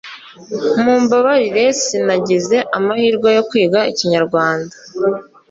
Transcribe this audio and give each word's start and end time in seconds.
mumbabarire 0.81 1.63
sinagize 1.81 2.57
amahirwe 2.77 3.29
yo 3.37 3.43
kwiga 3.49 3.79
ikinyarwanda 3.91 4.75